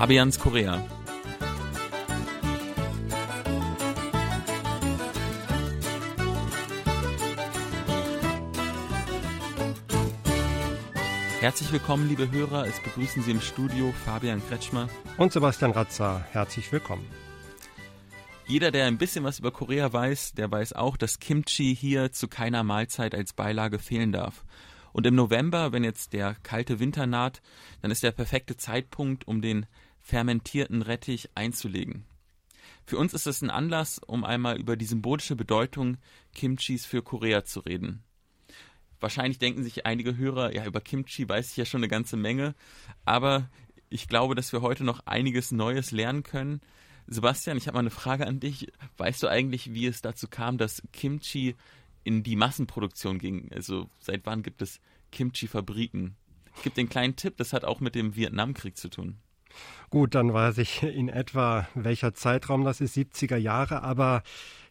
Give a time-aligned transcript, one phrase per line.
[0.00, 0.82] Fabians Korea.
[11.40, 12.66] Herzlich willkommen, liebe Hörer.
[12.66, 14.88] Es begrüßen Sie im Studio Fabian Kretschmer
[15.18, 16.24] und Sebastian Ratzer.
[16.32, 17.04] Herzlich willkommen.
[18.46, 22.26] Jeder, der ein bisschen was über Korea weiß, der weiß auch, dass Kimchi hier zu
[22.26, 24.46] keiner Mahlzeit als Beilage fehlen darf.
[24.92, 27.42] Und im November, wenn jetzt der kalte Winter naht,
[27.82, 29.66] dann ist der perfekte Zeitpunkt, um den
[30.02, 32.04] fermentierten Rettich einzulegen.
[32.84, 35.98] Für uns ist es ein Anlass, um einmal über die symbolische Bedeutung
[36.34, 38.02] Kimchis für Korea zu reden.
[38.98, 42.54] Wahrscheinlich denken sich einige Hörer, ja, über Kimchi weiß ich ja schon eine ganze Menge,
[43.04, 43.48] aber
[43.88, 46.60] ich glaube, dass wir heute noch einiges Neues lernen können.
[47.06, 48.72] Sebastian, ich habe mal eine Frage an dich.
[48.96, 51.56] Weißt du eigentlich, wie es dazu kam, dass Kimchi
[52.04, 53.50] in die Massenproduktion ging.
[53.52, 56.16] Also seit wann gibt es Kimchi-Fabriken?
[56.56, 59.16] Ich gebe den kleinen Tipp, das hat auch mit dem Vietnamkrieg zu tun.
[59.90, 64.22] Gut, dann weiß ich in etwa, welcher Zeitraum das ist, 70er Jahre, aber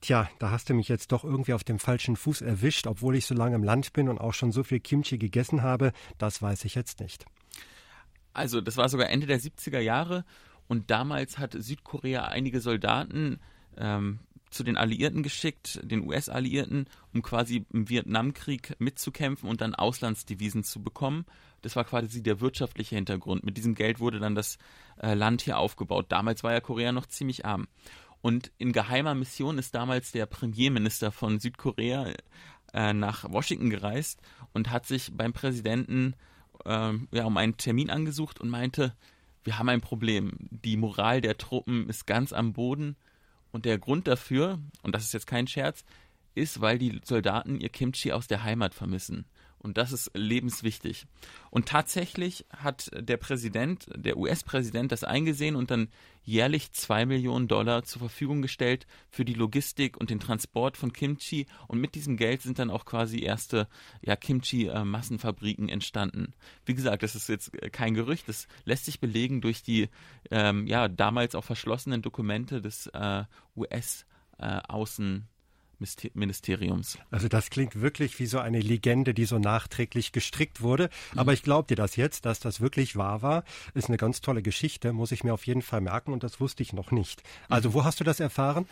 [0.00, 3.26] tja, da hast du mich jetzt doch irgendwie auf dem falschen Fuß erwischt, obwohl ich
[3.26, 6.64] so lange im Land bin und auch schon so viel Kimchi gegessen habe, das weiß
[6.64, 7.24] ich jetzt nicht.
[8.32, 10.24] Also, das war sogar Ende der 70er Jahre
[10.66, 13.38] und damals hat Südkorea einige Soldaten
[13.76, 14.18] ähm,
[14.54, 20.82] zu den Alliierten geschickt, den US-Alliierten, um quasi im Vietnamkrieg mitzukämpfen und dann Auslandsdevisen zu
[20.82, 21.26] bekommen.
[21.62, 23.44] Das war quasi der wirtschaftliche Hintergrund.
[23.44, 24.58] Mit diesem Geld wurde dann das
[25.00, 26.06] äh, Land hier aufgebaut.
[26.08, 27.66] Damals war ja Korea noch ziemlich arm.
[28.20, 32.12] Und in geheimer Mission ist damals der Premierminister von Südkorea
[32.72, 34.20] äh, nach Washington gereist
[34.52, 36.14] und hat sich beim Präsidenten
[36.64, 38.94] äh, ja, um einen Termin angesucht und meinte,
[39.42, 40.32] wir haben ein Problem.
[40.50, 42.96] Die Moral der Truppen ist ganz am Boden
[43.54, 45.84] und der Grund dafür, und das ist jetzt kein Scherz,
[46.34, 49.26] ist, weil die Soldaten ihr Kimchi aus der Heimat vermissen.
[49.64, 51.06] Und das ist lebenswichtig.
[51.50, 55.88] Und tatsächlich hat der Präsident, der US-Präsident, das eingesehen und dann
[56.22, 61.46] jährlich zwei Millionen Dollar zur Verfügung gestellt für die Logistik und den Transport von Kimchi.
[61.66, 63.66] Und mit diesem Geld sind dann auch quasi erste
[64.02, 66.34] ja, Kimchi-Massenfabriken entstanden.
[66.66, 69.88] Wie gesagt, das ist jetzt kein Gerücht, das lässt sich belegen durch die
[70.30, 73.24] ähm, ja, damals auch verschlossenen Dokumente des äh,
[73.56, 75.22] US-Außen-
[75.84, 76.98] äh, Ministeriums.
[77.10, 80.90] Also das klingt wirklich wie so eine Legende, die so nachträglich gestrickt wurde.
[81.12, 81.18] Mhm.
[81.18, 83.44] Aber ich glaube dir das jetzt, dass das wirklich wahr war.
[83.74, 86.62] Ist eine ganz tolle Geschichte, muss ich mir auf jeden Fall merken und das wusste
[86.62, 87.22] ich noch nicht.
[87.48, 88.66] Also wo hast du das erfahren?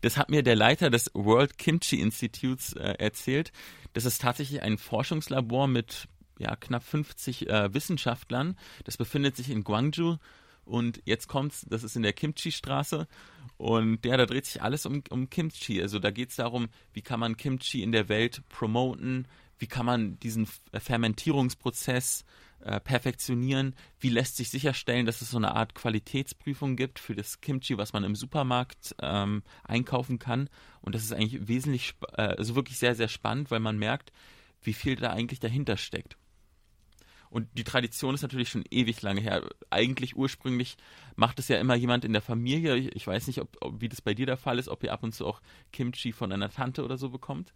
[0.00, 3.52] Das hat mir der Leiter des World Kimchi Institutes äh, erzählt.
[3.92, 8.56] Das ist tatsächlich ein Forschungslabor mit ja, knapp 50 äh, Wissenschaftlern.
[8.84, 10.18] Das befindet sich in Gwangju
[10.68, 13.08] und jetzt kommt's, das ist in der Kimchi-Straße.
[13.56, 15.80] Und ja, da dreht sich alles um, um Kimchi.
[15.80, 19.26] Also da geht es darum, wie kann man Kimchi in der Welt promoten,
[19.58, 22.24] wie kann man diesen Fermentierungsprozess
[22.60, 27.40] äh, perfektionieren, wie lässt sich sicherstellen, dass es so eine Art Qualitätsprüfung gibt für das
[27.40, 30.50] Kimchi, was man im Supermarkt ähm, einkaufen kann.
[30.82, 34.12] Und das ist eigentlich wesentlich, äh, also wirklich sehr, sehr spannend, weil man merkt,
[34.60, 36.17] wie viel da eigentlich dahinter steckt.
[37.30, 39.42] Und die Tradition ist natürlich schon ewig lange her.
[39.70, 40.76] Eigentlich ursprünglich
[41.16, 42.76] macht es ja immer jemand in der Familie.
[42.76, 45.02] Ich weiß nicht, ob, ob, wie das bei dir der Fall ist, ob ihr ab
[45.02, 45.40] und zu auch
[45.72, 47.52] Kimchi von einer Tante oder so bekommt.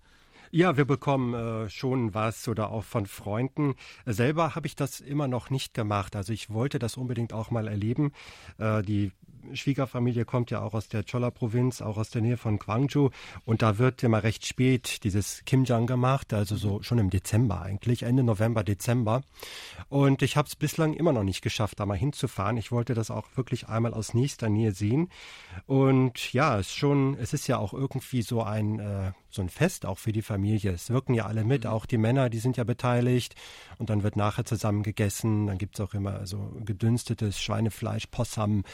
[0.54, 3.74] Ja, wir bekommen äh, schon was oder auch von Freunden.
[4.04, 6.14] Selber habe ich das immer noch nicht gemacht.
[6.14, 8.12] Also ich wollte das unbedingt auch mal erleben.
[8.58, 9.12] Äh, die
[9.52, 13.10] Schwiegerfamilie kommt ja auch aus der Cholla-Provinz, auch aus der Nähe von Gwangju.
[13.44, 18.02] Und da wird immer recht spät dieses Kimjang gemacht, also so schon im Dezember eigentlich,
[18.02, 19.22] Ende November, Dezember.
[19.88, 22.56] Und ich habe es bislang immer noch nicht geschafft, da mal hinzufahren.
[22.56, 25.10] Ich wollte das auch wirklich einmal aus nächster Nähe sehen.
[25.66, 29.86] Und ja, es schon, es ist ja auch irgendwie so ein äh, so ein Fest
[29.86, 30.72] auch für die Familie.
[30.72, 31.70] Es wirken ja alle mit, mhm.
[31.70, 33.34] auch die Männer, die sind ja beteiligt.
[33.82, 35.48] Und dann wird nachher zusammen gegessen.
[35.48, 38.64] Dann gibt es auch immer so gedünstetes Schweinefleisch, Possam mhm.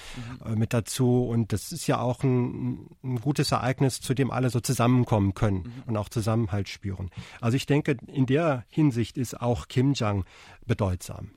[0.44, 1.24] äh, mit dazu.
[1.24, 5.60] Und das ist ja auch ein, ein, gutes Ereignis, zu dem alle so zusammenkommen können
[5.62, 5.82] mhm.
[5.86, 7.08] und auch Zusammenhalt spüren.
[7.40, 10.26] Also ich denke, in der Hinsicht ist auch Kimjang
[10.66, 11.30] bedeutsam.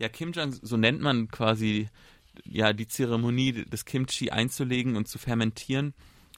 [0.00, 1.88] Ja, Kimjang, so nennt man quasi
[2.42, 5.94] ja die Zeremonie des Kimchi einzulegen und zu fermentieren.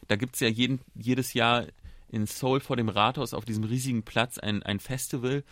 [0.09, 1.65] Da gibt es ja jeden, jedes Jahr
[2.11, 5.43] in Seoul vor dem Rathaus auf diesem riesigen Platz ein, ein Festival.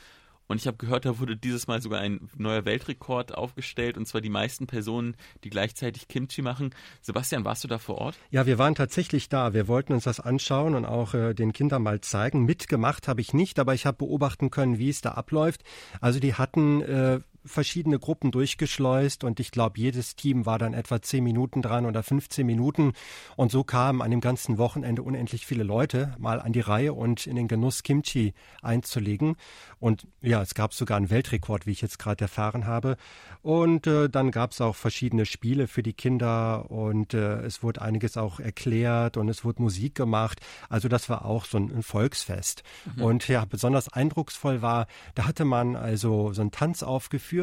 [0.47, 4.21] Und ich habe gehört, da wurde dieses Mal sogar ein neuer Weltrekord aufgestellt, und zwar
[4.21, 6.75] die meisten Personen, die gleichzeitig Kimchi machen.
[7.01, 8.19] Sebastian, warst du da vor Ort?
[8.31, 9.55] Ja, wir waren tatsächlich da.
[9.55, 12.45] Wir wollten uns das anschauen und auch äh, den Kindern mal zeigen.
[12.45, 15.63] Mitgemacht habe ich nicht, aber ich habe beobachten können, wie es da abläuft.
[16.01, 21.03] Also die hatten äh, verschiedene Gruppen durchgeschleust und ich glaube, jedes Team war dann etwa
[21.03, 22.93] zehn Minuten dran oder 15 Minuten.
[23.37, 27.27] Und so kamen an dem ganzen Wochenende unendlich viele Leute mal an die Reihe und
[27.27, 28.33] in den Genuss Kimchi
[28.63, 29.37] einzulegen.
[29.79, 32.97] Und ja, es gab sogar einen Weltrekord, wie ich jetzt gerade erfahren habe.
[33.43, 37.83] Und äh, dann gab es auch verschiedene Spiele für die Kinder und äh, es wurde
[37.83, 40.41] einiges auch erklärt und es wurde Musik gemacht.
[40.71, 42.63] Also das war auch so ein, ein Volksfest.
[42.97, 43.03] Mhm.
[43.03, 47.34] Und ja, besonders eindrucksvoll war, da hatte man also so einen Tanz aufgeführt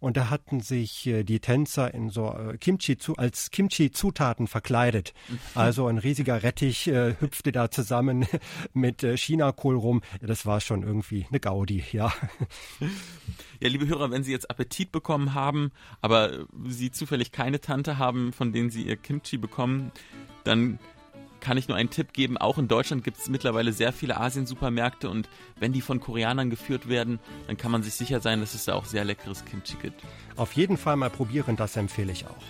[0.00, 5.14] und da hatten sich äh, die Tänzer in so äh, Kimchi zu, als Kimchi-Zutaten verkleidet.
[5.28, 5.38] Mhm.
[5.54, 8.26] Also ein riesiger Rettich äh, hüpfte da zusammen
[8.72, 10.02] mit äh, Chinakohl rum.
[10.20, 12.12] Das war schon irgendwie eine Gaudi ja.
[13.60, 18.32] Ja, liebe Hörer, wenn Sie jetzt Appetit bekommen haben, aber Sie zufällig keine Tante haben,
[18.32, 19.90] von denen Sie Ihr Kimchi bekommen,
[20.44, 20.78] dann
[21.40, 22.36] kann ich nur einen Tipp geben.
[22.36, 26.88] Auch in Deutschland gibt es mittlerweile sehr viele Asien-Supermärkte und wenn die von Koreanern geführt
[26.88, 30.02] werden, dann kann man sich sicher sein, dass es da auch sehr leckeres Kimchi gibt.
[30.36, 32.42] Auf jeden Fall mal probieren, das empfehle ich auch.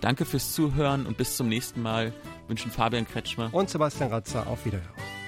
[0.00, 2.12] Danke fürs Zuhören und bis zum nächsten Mal
[2.48, 5.23] wünschen Fabian Kretschmer und Sebastian Ratzer auf Wiederhören.